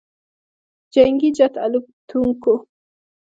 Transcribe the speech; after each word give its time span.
جنګي 0.93 1.29
جت 1.37 1.53
الوتکو 1.63 2.53